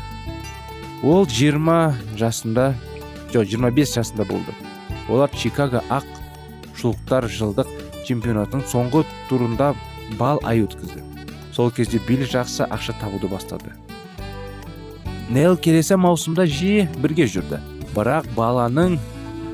Ол 1.01 1.25
20 1.25 1.97
жасында 2.21 2.75
жоқ 3.33 3.49
25 3.49 3.95
жасында 3.97 4.27
болды. 4.29 4.53
Олар 5.09 5.33
чикаго 5.33 5.81
ақ 5.89 6.05
шұлықтар 6.77 7.25
жылдық 7.33 7.73
чемпионатының 8.05 8.67
соңғы 8.69 9.03
турында 9.29 9.73
бал 10.21 10.37
ай 10.45 10.61
өткізді. 10.67 11.01
Сол 11.55 11.73
кезде 11.73 11.97
билли 12.07 12.29
жақсы 12.29 12.69
ақша 12.69 12.93
табуды 13.01 13.25
бастады. 13.31 13.73
Нел 15.33 15.57
келесі 15.57 15.97
маусымда 15.97 16.45
жиі 16.45 16.85
бірге 17.01 17.25
жүрді. 17.25 17.57
Бірақ 17.97 18.29
баланың 18.37 18.99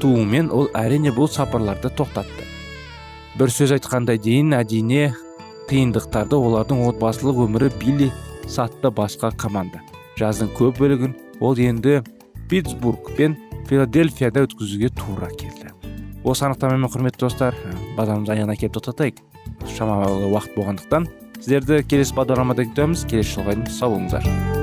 туымен 0.04 0.52
ол 0.52 0.68
әрине 0.76 1.16
бұл 1.16 1.32
сапарларды 1.32 1.88
тоқтатты. 1.88 2.50
Бір 3.40 3.50
сөз 3.50 3.72
айтқандай 3.80 4.20
дейін 4.20 4.58
әдейіне 4.60 5.14
қиындықтарды 5.70 6.38
олардың 6.38 6.84
отбасылық 6.90 7.44
өмірі 7.48 7.70
билли 7.80 8.10
сатты 8.48 8.92
басқа 8.92 9.32
команда. 9.38 9.82
Жаздың 10.20 10.52
көп 10.58 10.80
бөлігін 10.82 11.16
ол 11.40 11.58
енді 11.58 12.02
питтсбург 12.50 13.14
пен 13.18 13.38
филадельфияда 13.70 14.46
өткізуге 14.48 14.92
тура 14.94 15.30
келді. 15.32 15.72
Осы 16.24 16.46
анықтамамен 16.48 16.92
құрметті 16.92 17.26
достар 17.26 17.58
бағдарламамыз 17.98 18.34
аяғына 18.36 18.58
келіп 18.60 18.78
тоқтатайық. 18.78 19.24
Шамалы 19.76 20.30
уақыт 20.32 20.58
болғандықтан 20.58 21.08
сіздерді 21.40 21.84
келесі 21.88 22.16
бағдарламада 22.20 22.68
күтеміз. 22.72 23.08
Келесі 23.12 23.40
жолға 23.40 23.58
дейін 23.58 23.72
сау 23.72 23.98
болыңыздар. 23.98 24.63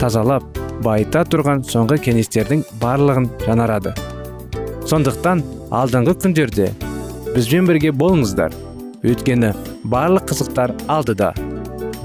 тазалап 0.00 0.44
байыта 0.84 1.24
тұрған 1.24 1.64
соңғы 1.68 1.98
кеңестердің 2.06 2.64
барлығын 2.82 3.30
жанарады. 3.46 3.94
сондықтан 4.86 5.42
алдыңғы 5.70 6.14
күндерде 6.22 6.70
бізбен 7.34 7.66
бірге 7.66 7.90
болыңыздар. 7.90 8.52
Өйткені 9.02 9.52
барлық 9.84 10.30
қызықтар 10.30 10.72
алдыда. 10.88 11.32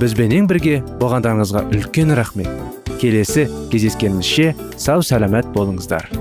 Бізбенен 0.02 0.48
бірге 0.50 0.82
болғандарыңызға 1.00 1.68
үлкен 1.72 2.16
рахмет. 2.18 2.50
Келесі 3.02 3.48
кездескенімізше 3.72 4.56
сау 4.78 5.06
сәлемет 5.06 5.54
болыңыздар. 5.54 6.21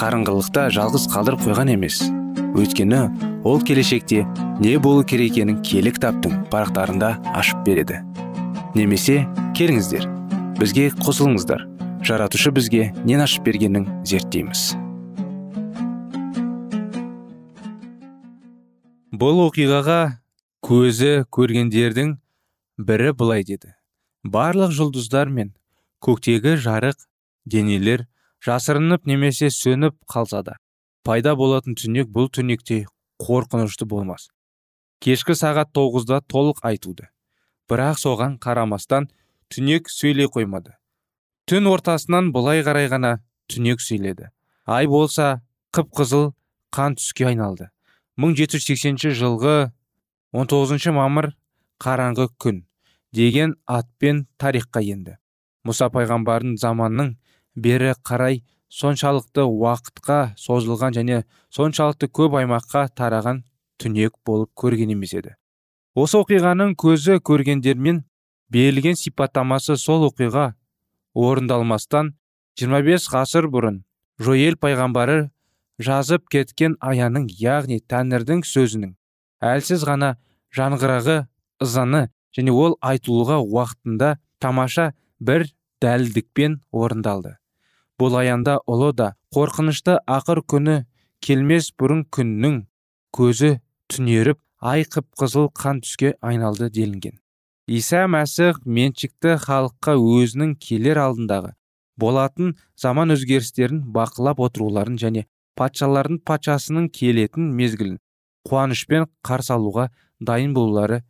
қарыңғылықта 0.00 0.70
жалғыз 0.72 1.04
қалдырып 1.12 1.42
қойған 1.44 1.74
емес. 1.74 2.00
Өйткені 2.56 3.00
ол 3.44 3.60
келешекте 3.60 4.22
не 4.60 4.78
болу 4.80 5.04
керек 5.04 5.34
екенін 5.34 5.60
киелі 5.60 5.92
кітаптың 5.92 6.46
парақтарында 6.52 7.10
ашып 7.36 7.60
береді. 7.66 8.00
Немесе 8.74 9.26
келіңіздер 9.58 10.06
бізге 10.56 10.88
қосылыңыздар. 11.04 11.66
Жаратушы 12.06 12.52
бізге 12.56 12.90
нен 13.04 13.20
ашып 13.20 13.44
бергенін 13.44 13.86
зерттейміз. 14.08 14.72
Бұл 19.20 19.44
оқиғаға 19.50 20.00
көзі 20.64 21.26
көргендердің 21.28 22.16
бірі 22.80 23.12
былай 23.12 23.44
деді. 23.44 23.74
Барлық 24.24 24.72
жұлдыздар 24.72 25.28
мен 25.28 25.52
көктегі 26.00 26.56
жарық 26.56 26.96
денелер 27.44 28.06
жасырынып 28.46 29.06
немесе 29.06 29.50
сөніп 29.50 29.96
қалса 30.10 30.42
да 30.46 30.56
пайда 31.04 31.34
болатын 31.36 31.76
түнек 31.76 32.10
бұл 32.12 32.28
түнекте 32.32 32.84
қорқынышты 33.20 33.86
болмас. 33.88 34.28
Кешкі 35.00 35.36
сағат 35.36 35.72
тоғызда 35.76 36.20
толық 36.28 36.60
айтуды 36.64 37.08
бірақ 37.70 38.00
соған 38.02 38.36
қарамастан 38.42 39.08
түнек 39.52 39.88
сөйлей 39.88 40.28
қоймады. 40.32 40.74
Түн 41.46 41.68
ортасынан 41.70 42.32
былай 42.34 42.64
қарай 42.66 42.88
ғана 42.90 43.18
түнек 43.50 43.80
сөйледі. 43.82 44.30
Ай 44.66 44.86
болса 44.86 45.40
қып 45.74 45.92
қызыл 45.94 46.32
қан 46.74 46.96
түске 46.98 47.30
айналды. 47.30 47.70
1780 48.18 49.14
жылғы 49.16 49.70
19 50.32 50.90
мамыр 50.94 51.32
қараңғы 51.82 52.28
күн 52.38 52.64
деген 53.14 53.56
атпен 53.66 54.26
тарихқа 54.38 54.82
енді. 54.82 55.16
Мұса 55.66 55.90
пайғамбардың 55.94 56.56
заманның 56.60 57.14
бері 57.64 57.94
қарай 58.06 58.42
соншалықты 58.70 59.44
уақытқа 59.44 60.18
созылған 60.38 60.96
және 60.98 61.22
соншалықты 61.54 62.08
көп 62.18 62.38
аймаққа 62.40 62.86
тараған 62.98 63.42
түнек 63.82 64.14
болып 64.26 64.50
көрген 64.54 64.92
емес 64.94 65.14
еді. 65.14 65.34
Осы 65.94 66.20
оқиғаның 66.20 66.76
көзі 66.78 67.18
көргендермен 67.26 68.04
берілген 68.50 68.96
сипаттамасы 68.98 69.76
сол 69.76 70.06
оқиға 70.10 70.52
орындалмастан 71.14 72.14
25 72.60 73.08
ғасыр 73.14 73.50
бұрын 73.50 73.82
жоел 74.22 74.56
пайғамбары 74.60 75.30
жазып 75.82 76.28
кеткен 76.30 76.76
аяның 76.80 77.26
яғни 77.40 77.80
тәңірдің 77.90 78.44
сөзінің 78.46 78.94
әлсіз 79.50 79.86
ғана 79.88 80.14
жаңғырығы 80.56 81.18
ызаны 81.64 82.06
және 82.36 82.54
ол 82.54 82.76
айтылуға 82.92 83.40
уақытында 83.42 84.16
тамаша 84.38 84.92
бір 85.20 85.48
дәлдікпен 85.82 86.60
орындалды. 86.70 87.39
Бұл 88.00 88.16
аянда 88.16 88.58
ұлы 88.64 88.94
да 88.96 89.12
қорқынышты 89.34 89.98
ақыр 90.08 90.40
күні 90.48 90.76
келмес 91.20 91.70
бұрын 91.76 92.06
күннің 92.16 92.62
көзі 93.16 93.58
түнеріп 93.92 94.40
ай 94.72 94.86
қып 94.88 95.06
қызыл 95.20 95.50
қан 95.52 95.82
түске 95.84 96.14
айналды 96.24 96.70
делінген. 96.72 97.18
Иса 97.68 98.06
мәсіх 98.08 98.62
меншікті 98.64 99.36
халыққа 99.44 99.96
өзінің 100.00 100.56
келер 100.64 101.00
алдындағы 101.04 101.52
болатын 102.00 102.56
заман 102.80 103.12
өзгерістерін 103.14 103.82
бақылап 103.94 104.40
отыруларын 104.46 104.96
және 104.98 105.26
патшалардың 105.60 106.22
патшасының 106.24 106.88
келетін 106.96 107.52
мезгілін 107.60 107.98
қуанышпен 108.48 109.06
қарсы 109.26 109.52
алуға 109.54 109.90
дайын 110.20 110.54
болулары 110.56 111.02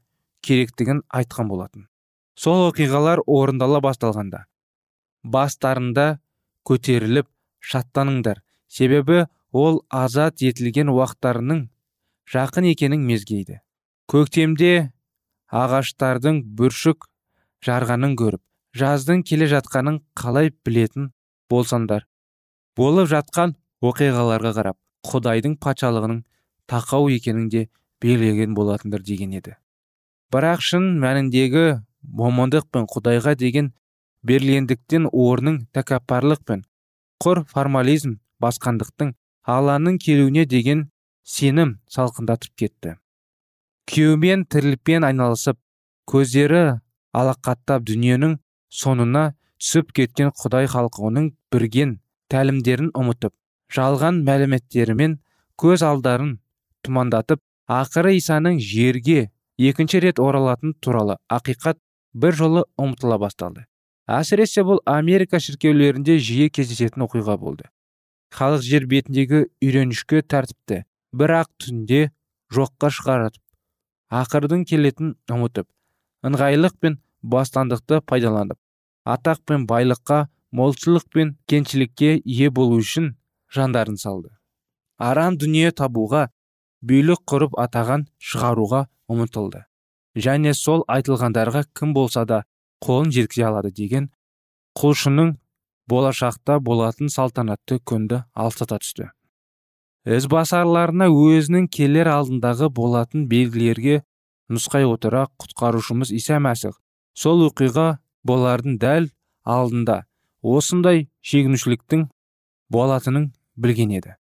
керектігін 0.43 1.05
айтқан 1.15 1.49
болатын. 1.49 1.87
Сол 2.35 2.71
оқиғалар 2.71 3.23
орындала 3.27 3.81
басталғанда 3.85 4.45
бастарында 5.23 6.19
көтеріліп 6.69 7.29
шаттаныңдар. 7.61 8.43
Себебі 8.69 9.27
ол 9.53 9.83
азат 9.91 10.43
етілген 10.43 10.91
уақыттарының 10.93 11.65
жақын 12.31 12.71
екенін 12.71 13.07
мезгейді. 13.07 13.61
Көктемде 14.11 14.93
ағаштардың 15.51 16.45
бүршік 16.59 17.09
жарғанын 17.67 18.15
көріп 18.19 18.43
жаздың 18.79 19.25
келе 19.27 19.49
жатқанын 19.51 19.99
қалай 20.19 20.53
білетін 20.67 21.11
болсаңдар 21.51 22.07
болып 22.79 23.11
жатқан 23.11 23.57
оқиғаларға 23.83 24.53
қарап 24.59 24.79
құдайдың 25.11 25.57
патшалығының 25.65 26.23
тақау 26.71 27.11
екенін 27.11 27.49
де 27.51 27.67
белгілеген 28.03 28.55
болатындар 28.55 29.03
деген 29.03 29.35
еді. 29.37 29.57
Бірақ 30.31 30.63
шын 30.63 30.87
мәніндегі 31.03 31.81
момындық 32.07 32.69
пен 32.71 32.87
құдайға 32.91 33.35
деген 33.37 33.73
берілгендіктен 34.27 35.09
орның 35.13 35.57
тәкаппарлық 35.77 36.45
пен 36.49 36.65
құр 37.25 37.43
формализм 37.53 38.19
басқандықтың 38.43 39.15
алланың 39.55 39.99
келуіне 40.05 40.45
деген 40.47 40.87
сенім 41.25 41.79
салқындатып 41.95 42.55
кетті. 42.63 42.95
Күйеумен 43.91 44.45
тірлікпен 44.53 45.05
айналысып 45.09 45.59
көздері 46.11 46.81
алақаттап 47.17 47.85
дүниенің 47.89 48.37
соңына 48.83 49.25
түсіп 49.61 49.93
кеткен 49.97 50.33
құдай 50.43 50.69
халқы 50.71 51.05
оның 51.11 51.33
бірген 51.53 51.99
тәлімдерін 52.33 52.93
ұмытып 52.97 53.35
жалған 53.75 54.23
мәліметтерімен 54.29 55.19
көз 55.61 55.85
алдарын 55.87 56.37
тұмандатып 56.87 57.43
ақыры 57.81 58.17
исаның 58.19 58.61
жерге 58.63 59.31
екінші 59.59 60.01
рет 60.07 60.23
оралатын 60.23 60.75
туралы 60.81 61.19
ақиқат 61.29 61.79
бір 62.15 62.35
жолы 62.35 62.65
ұмытыла 62.81 63.19
басталды. 63.21 63.67
Әсіресе 64.11 64.65
бұл 64.67 64.81
америка 64.91 65.39
шіркеулерінде 65.43 66.19
жиі 66.19 66.49
кездесетін 66.51 67.07
оқиға 67.07 67.37
болды. 67.39 67.69
Халық 68.35 68.65
жер 68.67 68.87
бетіндегі 68.91 69.45
үйренішкі 69.63 70.23
тәртіпті 70.23 70.83
бір 71.15 71.35
ақ 71.41 71.51
түнде 71.63 72.01
жоққа 72.55 72.91
шығаратып 72.97 73.43
ақырдың 74.21 74.67
келетін 74.67 75.15
ұмытып 75.31 75.69
ыңғайлық 76.27 76.77
пен 76.83 76.99
бастандықты 77.23 78.01
пайдаланып 78.07 78.59
атақ 79.15 79.43
пен 79.47 79.67
байлыққа 79.71 80.21
молшылық 80.53 81.07
пен 81.15 81.37
кеншілікке 81.47 82.17
ие 82.25 82.51
болу 82.51 82.81
үшін 82.83 83.15
жандарын 83.55 83.97
салды. 83.97 84.31
Арам 84.99 85.39
дүние 85.39 85.71
табуға 85.71 86.29
билік 86.83 87.23
құрып 87.31 87.57
атаған 87.63 88.07
шығаруға 88.19 88.87
ұмытылды 89.11 89.65
және 90.27 90.55
сол 90.55 90.85
айтылғандарға 90.89 91.65
кім 91.79 91.95
болса 91.95 92.25
да 92.27 92.43
қолын 92.85 93.13
жеткізе 93.15 93.47
алады 93.51 93.71
деген 93.77 94.11
құлшының 94.81 95.35
болашақта 95.91 96.59
болатын 96.61 97.11
салтанатты 97.13 97.81
күнді 97.85 98.25
алыстата 98.35 98.79
түсті. 98.83 99.11
ізбасарларына 100.07 101.11
өзінің 101.13 101.67
келер 101.69 102.09
алдындағы 102.09 102.71
болатын 102.73 103.27
белгілерге 103.29 104.03
нұсқай 104.49 104.87
отыра 104.89 105.27
құтқарушымыз 105.43 106.15
иса 106.17 106.39
мәсіх 106.41 106.79
сол 107.15 107.45
оқиға 107.49 107.99
болардың 108.25 108.79
дәл 108.81 109.11
алдында 109.45 110.05
осындай 110.43 111.09
шегінушіліктің 111.21 112.07
болатынын 112.71 113.31
білген 113.57 113.93
еді. 113.99 114.17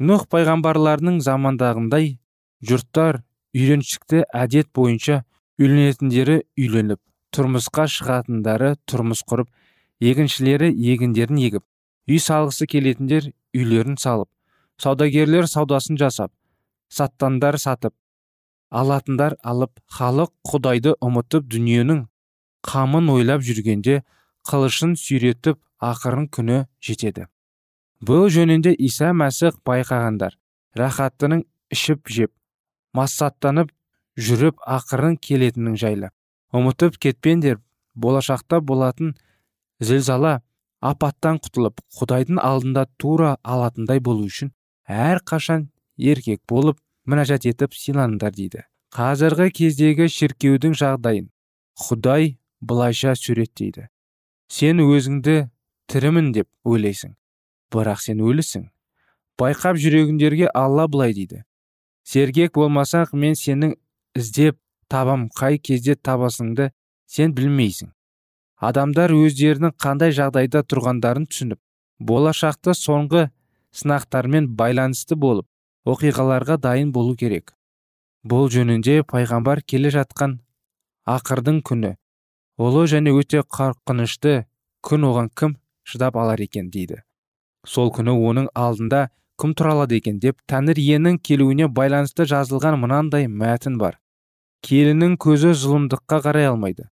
Нұх 0.00 0.24
пайғамбарларының 0.32 1.20
замандағындай 1.20 2.16
жұрттар 2.64 3.20
үйреншікті 3.52 4.24
әдет 4.32 4.70
бойынша 4.72 5.22
үйленетіндері 5.60 6.40
үйленіп 6.56 7.00
тұрмысқа 7.36 7.86
шығатындары 7.94 8.74
тұрмыс 8.90 9.22
құрып 9.30 9.48
егіншілері 10.10 10.70
егіндерін 10.92 11.40
егіп 11.46 11.64
үй 12.10 12.20
салғысы 12.26 12.66
келетіндер 12.70 13.30
үйлерін 13.56 13.98
салып 14.00 14.30
саудагерлер 14.82 15.48
саудасын 15.50 15.98
жасап 16.00 16.32
саттандар 16.90 17.58
сатып 17.62 17.94
алатындар 18.70 19.36
алып 19.42 19.72
халық 19.98 20.32
құдайды 20.46 20.94
ұмытып 21.02 21.46
дүниенің 21.50 22.06
қамын 22.66 23.10
ойлап 23.14 23.42
жүргенде 23.46 24.00
қылышын 24.48 24.94
сүйретіп 24.98 25.58
ақырын 25.80 26.28
күні 26.34 26.64
жетеді. 26.84 27.26
Бұл 28.04 28.28
жөнінде 28.32 28.72
иса 28.78 29.10
мәсіх 29.16 29.58
байқағандар 29.66 30.36
рахаттының 30.78 31.44
ішіп 31.74 32.08
жеп 32.08 32.32
массаттанып 32.96 33.72
жүріп 34.20 34.60
ақырын 34.64 35.16
келетінін 35.20 35.76
жайлы. 35.80 36.10
Ұмытып 36.56 36.96
кетпеңдер 37.04 37.60
болашақта 37.94 38.60
болатын 38.60 39.14
зілзала 39.80 40.40
апаттан 40.80 41.38
құтылып 41.44 41.82
құдайдың 41.98 42.40
алдында 42.42 42.86
тура 42.98 43.36
алатындай 43.42 44.00
болу 44.00 44.26
үшін 44.26 44.52
әр 44.88 45.20
қашан 45.30 45.68
еркек 45.98 46.40
болып 46.48 46.80
мінәжат 47.06 47.46
етіп 47.46 47.76
сыйланыңдар 47.76 48.34
дейді. 48.34 48.64
Қазіргі 48.90 49.50
кездегі 49.54 50.08
шіркеудің 50.10 50.74
жағдайын 50.80 51.28
құдай 51.78 52.36
былайша 52.60 53.14
суреттейді. 53.14 53.86
Сен 54.50 54.82
өзіңді 54.82 55.36
тірімін 55.90 56.32
деп 56.34 56.48
ойлайсың 56.64 57.14
бірақ 57.70 58.02
сен 58.02 58.22
өлісің. 58.24 58.66
Байқап 59.38 59.78
жүрегіңдерге 59.80 60.50
алла 60.54 60.88
былай 60.90 61.14
дейді. 61.14 61.44
Сергек 62.04 62.56
болмасақ 62.58 63.14
мен 63.14 63.38
сенің 63.38 63.76
іздеп 64.18 64.58
табам 64.90 65.28
қай 65.38 65.58
кезде 65.58 65.94
табасыңды 65.94 66.70
сен 67.06 67.34
білмейсің. 67.36 67.92
Адамдар 68.60 69.14
өздерінің 69.14 69.76
қандай 69.80 70.12
жағдайда 70.16 70.64
тұрғандарын 70.68 71.26
түсініп 71.30 71.60
болашақты 72.10 72.74
соңғы 72.76 73.28
сынақтармен 73.80 74.50
байланысты 74.58 75.16
болып 75.16 75.46
оқиғаларға 75.88 76.58
дайын 76.60 76.92
болу 76.92 77.16
керек. 77.16 77.54
Бұл 78.24 78.50
жөнінде 78.52 79.00
пайғамбар 79.08 79.62
келе 79.64 79.92
жатқан 79.94 80.40
ақырдың 81.08 81.62
күні 81.64 81.94
ұлы 82.60 82.84
және 82.92 83.14
өте 83.16 83.40
қорқынышты 83.40 84.34
күн 84.84 85.06
оған 85.08 85.30
кім 85.32 85.56
шыдап 85.88 86.18
алар 86.20 86.40
екен 86.44 86.68
дейді. 86.74 87.00
Сол 87.64 87.88
күні 87.96 88.12
оның 88.12 88.50
алдында 88.54 89.08
кім 89.40 89.54
тұра 89.56 89.72
алады 89.76 89.96
екен 90.00 90.20
деп 90.20 90.40
тәңір 90.52 90.80
иенің 90.82 91.18
келуіне 91.24 91.68
байланысты 91.72 92.26
жазылған 92.28 92.76
мынандай 92.82 93.28
мәтін 93.28 93.78
бар. 93.80 93.96
Келіннің 94.66 95.16
көзі 95.20 95.52
зұлымдыққа 95.56 96.20
қарай 96.26 96.50
алмайды. 96.50 96.88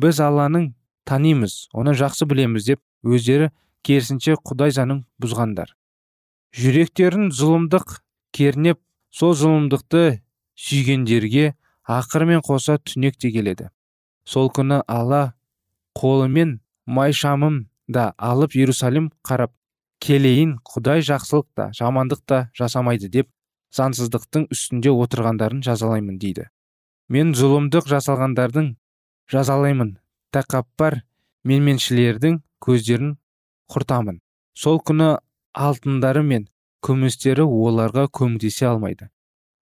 Біз 0.00 0.20
алланың 0.24 0.72
танимыз 1.08 1.68
оны 1.72 1.94
жақсы 1.98 2.26
білеміз 2.30 2.66
деп 2.70 2.80
өздері 3.04 3.50
керісінше 3.86 4.36
құдай 4.42 4.74
заңын 4.74 5.04
бұзғандар. 5.22 5.74
Жүректерін 6.52 7.30
зұлымдық 7.34 7.98
кернеп 8.34 8.80
сол 9.10 9.34
зұлымдықты 9.38 10.22
сүйгендерге 10.58 11.54
ақырымен 11.88 12.42
қоса 12.46 12.78
түнек 12.78 13.18
те 13.18 13.32
келеді. 13.34 13.70
Сол 14.24 14.50
күні 14.54 14.82
алла 14.86 15.34
қолымен 15.98 16.60
майшамым 16.86 17.66
да 17.88 18.12
алып 18.18 18.56
иерусалим 18.56 19.10
қарап 19.26 19.52
келейін 20.02 20.56
құдай 20.66 21.02
жақсылық 21.06 21.46
та 21.56 21.70
жамандық 21.78 22.22
та 22.26 22.38
жасамайды 22.58 23.08
деп 23.08 23.28
заңсыздықтың 23.76 24.48
үстінде 24.52 24.92
отырғандарын 24.92 25.62
жазалаймын 25.64 26.18
дейді. 26.18 26.48
Мен 27.12 27.34
зұлымдық 27.36 27.88
жасалғандардың 27.90 28.70
жазалаймын. 29.32 29.96
Тәкаппар 30.32 31.02
менменшілердің 31.44 32.38
көздерін 32.64 33.16
құртамын. 33.72 34.22
Сол 34.56 34.80
күні 34.80 35.10
алтындары 35.52 36.22
мен 36.24 36.46
күмістері 36.86 37.44
оларға 37.44 38.06
көмектесе 38.08 38.70
алмайды. 38.70 39.10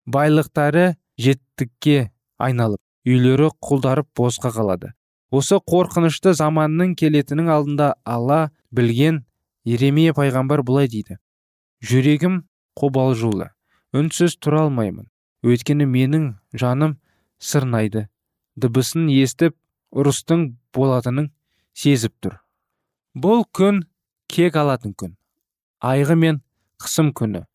Байлықтары 0.07 0.95
жеттікке 1.19 2.13
айналып 2.39 2.81
үйлері 3.07 3.51
құлдарып 3.67 4.09
босқа 4.17 4.55
қалады. 4.55 4.95
Осы 5.31 5.59
қорқынышты 5.59 6.37
заманның 6.39 6.95
келетінің 6.99 7.51
алдында 7.51 7.95
алла 8.05 8.51
білген 8.71 9.25
еремия 9.65 10.15
пайғамбар 10.15 10.63
былай 10.67 10.89
дейді. 10.91 11.19
Жүрегім 11.83 12.43
қобалжулы 12.79 13.51
үнсіз 13.95 14.39
тұра 14.39 14.67
алмаймын. 14.67 15.09
Өйткені 15.43 15.87
менің 15.89 16.27
жаным 16.53 16.99
сырнайды. 17.40 18.09
Дыбысын 18.61 19.09
естіп 19.09 19.57
ұрыстың 19.90 20.50
болатынын 20.76 21.31
сезіп 21.74 22.14
тұр. 22.20 22.37
Бұл 23.16 23.46
күн 23.57 23.85
кек 24.31 24.57
алатын 24.57 24.94
күн 24.94 25.16
айғы 25.81 26.16
мен 26.16 26.42
қысым 26.83 27.12
күні. 27.16 27.46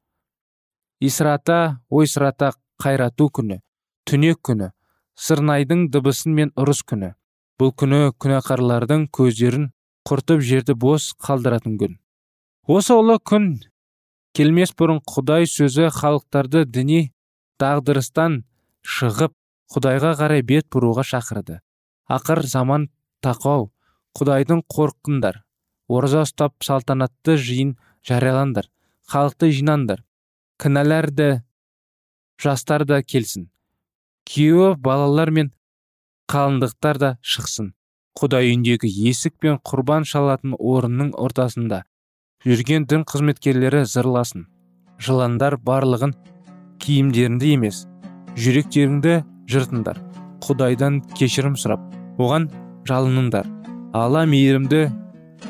Исрата 1.00 1.80
ойсырата 1.90 2.52
қайрату 2.82 3.30
күні 3.30 3.62
түнек 4.10 4.42
күні 4.46 4.72
сырнайдың 5.16 5.88
дыбысын 5.94 6.34
мен 6.34 6.52
ұрыс 6.60 6.82
күні. 6.90 7.14
Бұл 7.60 7.72
күні 7.80 8.12
күнәқарлардың 8.20 9.08
көздерін 9.16 9.70
құртып 10.06 10.42
жерді 10.44 10.76
бос 10.76 11.14
қалдыратын 11.24 11.78
күн. 11.80 11.96
Осы 12.68 12.98
ұлы 12.98 13.20
күн 13.24 13.54
келмес 14.36 14.74
бұрын 14.76 15.00
құдай 15.06 15.48
сөзі 15.48 15.88
халықтарды 15.96 16.66
діни 16.66 17.14
дағдырыстан 17.62 18.42
шығып 18.84 19.34
құдайға 19.74 20.14
қарай 20.20 20.44
бет 20.46 20.68
бұруға 20.74 21.06
шақырды. 21.08 21.60
Ақыр 22.12 22.44
заман 22.46 22.90
тақау 23.26 23.72
құдайдың 24.18 24.62
қорқыңдар. 24.72 25.42
Ораза 25.90 26.24
ұстап 26.26 26.62
салтанатты 26.66 27.38
жиын 27.38 27.76
жариялаңдар 28.06 28.70
халықты 29.12 29.52
жинаңдар. 29.54 30.02
Кінәларды 30.62 31.44
жастар 32.42 32.86
да 32.88 33.02
келсін. 33.04 33.50
Күйеуі 34.26 34.76
балалар 34.82 35.30
мен 35.30 35.52
қалыңдықтар 36.32 37.02
да 37.02 37.12
шықсын. 37.22 37.74
Құдай 38.16 38.50
үйіндегі 38.50 38.90
есік 39.10 39.36
пен 39.44 39.60
құрбан 39.60 40.08
шалатын 40.08 40.56
орынның 40.56 41.12
ортасында 41.20 41.84
жүрген 42.46 42.86
дін 42.90 43.04
қызметкерлері 43.04 43.84
зырласын. 43.92 44.48
Жыландар 44.98 45.58
барлығын 45.60 46.16
киімдеріңді 46.80 47.52
емес 47.58 47.84
жүректеріңді 48.40 49.18
жыртыңдар. 49.52 50.00
Құдайдан 50.46 51.02
кешірім 51.18 51.56
сұрап 51.60 51.82
оған 52.22 52.50
жалыныңдар. 52.90 53.48
Алла 53.96 54.26
мейірімді 54.30 54.90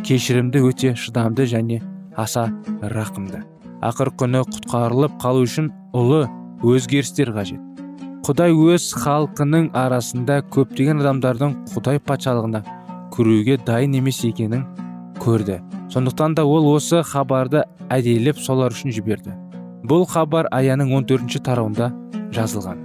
кешірімді 0.06 0.62
өте 0.70 0.94
шыдамды 1.00 1.48
және 1.50 1.82
аса 2.16 2.48
рақымды. 2.82 3.44
Ақыр 3.86 4.12
күні 4.20 4.44
құтқарылып 4.50 5.18
қалу 5.22 5.44
үшін 5.46 5.70
ұлы 5.96 6.26
өзгерістер 6.64 7.34
қажет. 7.36 7.62
Құдай 8.26 8.56
өз 8.56 8.88
халқының 9.04 9.68
арасында 9.78 10.40
көптеген 10.54 11.04
адамдардың 11.04 11.52
құдай 11.76 12.00
патшалығына 12.02 12.64
кіруге 13.14 13.60
дайын 13.68 14.00
емес 14.00 14.24
екенін 14.26 14.66
көрді. 15.22 15.60
Сондықтан 15.94 16.36
да 16.36 16.46
ол 16.46 16.72
осы 16.74 17.04
хабарды 17.06 17.64
әдейілеп 17.94 18.42
солар 18.42 18.74
үшін 18.74 18.96
жіберді. 18.96 19.36
Бұл 19.86 20.08
хабар 20.10 20.50
аяның 20.52 20.90
14 20.98 21.46
тарауында 21.46 21.92
жазылған. 22.34 22.85